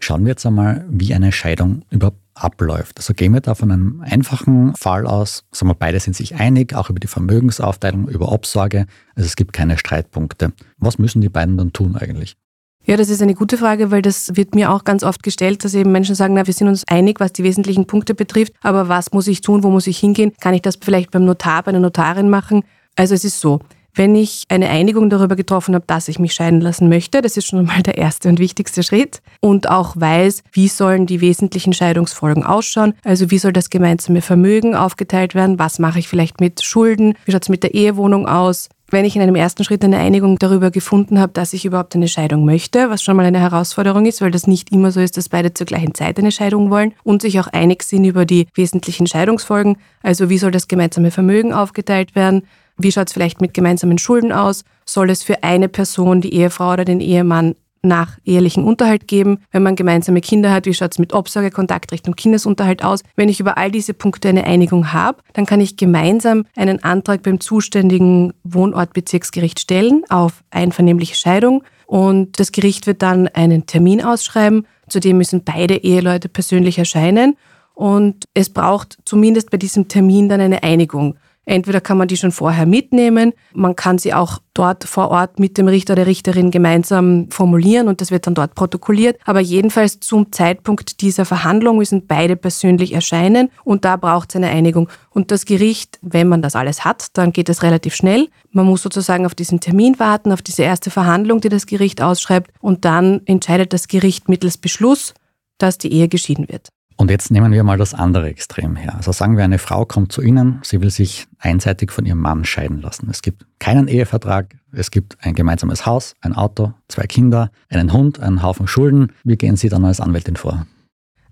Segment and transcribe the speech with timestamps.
[0.00, 2.98] Schauen wir jetzt einmal, wie eine Scheidung überhaupt abläuft.
[2.98, 6.74] Also gehen wir da von einem einfachen Fall aus, sagen wir, beide sind sich einig,
[6.74, 8.86] auch über die Vermögensaufteilung, über Obsorge.
[9.14, 10.52] Also es gibt keine Streitpunkte.
[10.78, 12.36] Was müssen die beiden dann tun eigentlich?
[12.84, 15.74] Ja, das ist eine gute Frage, weil das wird mir auch ganz oft gestellt, dass
[15.74, 19.10] eben Menschen sagen, na, wir sind uns einig, was die wesentlichen Punkte betrifft, aber was
[19.10, 20.32] muss ich tun, wo muss ich hingehen?
[20.40, 22.62] Kann ich das vielleicht beim Notar, bei einer Notarin machen?
[22.94, 23.58] Also es ist so,
[23.96, 27.48] wenn ich eine Einigung darüber getroffen habe, dass ich mich scheiden lassen möchte, das ist
[27.48, 32.44] schon mal der erste und wichtigste Schritt, und auch weiß, wie sollen die wesentlichen Scheidungsfolgen
[32.44, 37.14] ausschauen, also wie soll das gemeinsame Vermögen aufgeteilt werden, was mache ich vielleicht mit Schulden,
[37.24, 40.38] wie schaut es mit der Ehewohnung aus, wenn ich in einem ersten Schritt eine Einigung
[40.38, 44.20] darüber gefunden habe, dass ich überhaupt eine Scheidung möchte, was schon mal eine Herausforderung ist,
[44.20, 47.22] weil das nicht immer so ist, dass beide zur gleichen Zeit eine Scheidung wollen und
[47.22, 52.14] sich auch einig sind über die wesentlichen Scheidungsfolgen, also wie soll das gemeinsame Vermögen aufgeteilt
[52.14, 52.42] werden,
[52.78, 56.72] wie schaut es vielleicht mit gemeinsamen Schulden aus, soll es für eine Person, die Ehefrau
[56.72, 57.54] oder den Ehemann,
[57.86, 59.38] nach ehelichen Unterhalt geben.
[59.50, 63.02] Wenn man gemeinsame Kinder hat, wie schaut es mit Obsorge, Kontaktrecht und Kindesunterhalt aus?
[63.14, 67.22] Wenn ich über all diese Punkte eine Einigung habe, dann kann ich gemeinsam einen Antrag
[67.22, 74.66] beim zuständigen Wohnortbezirksgericht stellen auf einvernehmliche Scheidung und das Gericht wird dann einen Termin ausschreiben.
[74.88, 77.36] Zudem müssen beide Eheleute persönlich erscheinen
[77.74, 81.16] und es braucht zumindest bei diesem Termin dann eine Einigung.
[81.48, 85.56] Entweder kann man die schon vorher mitnehmen, man kann sie auch dort vor Ort mit
[85.58, 89.18] dem Richter oder der Richterin gemeinsam formulieren und das wird dann dort protokolliert.
[89.24, 94.48] Aber jedenfalls zum Zeitpunkt dieser Verhandlung müssen beide persönlich erscheinen und da braucht es eine
[94.48, 94.88] Einigung.
[95.10, 98.28] Und das Gericht, wenn man das alles hat, dann geht es relativ schnell.
[98.50, 102.50] Man muss sozusagen auf diesen Termin warten, auf diese erste Verhandlung, die das Gericht ausschreibt
[102.60, 105.14] und dann entscheidet das Gericht mittels Beschluss,
[105.58, 106.70] dass die Ehe geschieden wird.
[106.96, 108.94] Und jetzt nehmen wir mal das andere Extrem her.
[108.96, 112.44] Also sagen wir, eine Frau kommt zu Ihnen, sie will sich einseitig von ihrem Mann
[112.44, 113.08] scheiden lassen.
[113.10, 118.20] Es gibt keinen Ehevertrag, es gibt ein gemeinsames Haus, ein Auto, zwei Kinder, einen Hund,
[118.20, 119.12] einen Haufen Schulden.
[119.24, 120.66] Wie gehen Sie dann als Anwältin vor?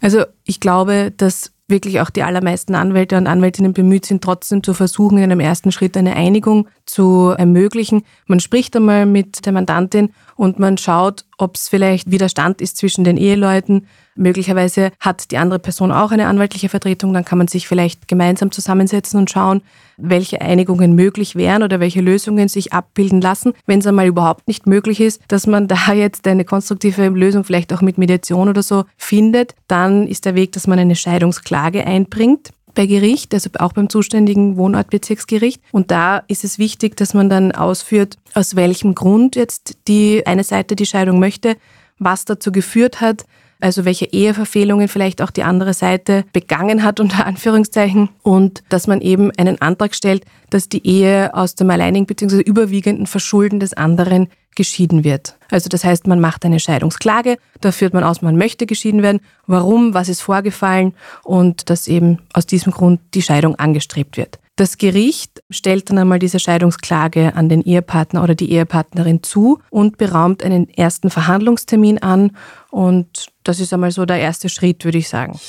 [0.00, 4.74] Also ich glaube, dass wirklich auch die allermeisten Anwälte und Anwältinnen bemüht sind, trotzdem zu
[4.74, 8.02] versuchen, in einem ersten Schritt eine Einigung zu ermöglichen.
[8.26, 13.04] Man spricht einmal mit der Mandantin und man schaut, ob es vielleicht Widerstand ist zwischen
[13.04, 13.86] den Eheleuten.
[14.16, 18.50] Möglicherweise hat die andere Person auch eine anwaltliche Vertretung, dann kann man sich vielleicht gemeinsam
[18.50, 19.62] zusammensetzen und schauen,
[19.96, 23.52] welche Einigungen möglich wären oder welche Lösungen sich abbilden lassen.
[23.66, 27.72] Wenn es einmal überhaupt nicht möglich ist, dass man da jetzt eine konstruktive Lösung vielleicht
[27.72, 32.50] auch mit Mediation oder so findet, dann ist der Weg, dass man eine Scheidungsklage einbringt
[32.80, 35.60] bei Gericht, also auch beim zuständigen Wohnortbezirksgericht.
[35.70, 40.44] Und da ist es wichtig, dass man dann ausführt, aus welchem Grund jetzt die eine
[40.44, 41.58] Seite die Scheidung möchte,
[41.98, 43.26] was dazu geführt hat,
[43.60, 49.00] also welche Eheverfehlungen vielleicht auch die andere Seite begangen hat, unter Anführungszeichen, und dass man
[49.00, 52.40] eben einen Antrag stellt, dass die Ehe aus dem alleinigen bzw.
[52.40, 55.36] überwiegenden Verschulden des anderen geschieden wird.
[55.50, 59.20] Also das heißt, man macht eine Scheidungsklage, da führt man aus, man möchte geschieden werden,
[59.46, 64.38] warum, was ist vorgefallen und dass eben aus diesem Grund die Scheidung angestrebt wird.
[64.60, 69.96] Das Gericht stellt dann einmal diese Scheidungsklage an den Ehepartner oder die Ehepartnerin zu und
[69.96, 72.32] beraumt einen ersten Verhandlungstermin an.
[72.70, 75.40] Und das ist einmal so der erste Schritt, würde ich sagen.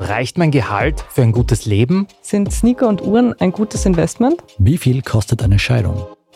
[0.00, 2.06] Reicht mein Gehalt für ein gutes Leben?
[2.22, 4.42] Sind Sneaker und Uhren ein gutes Investment?
[4.56, 6.06] Wie viel kostet eine Scheidung?